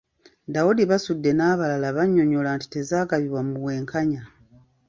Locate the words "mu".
3.47-3.55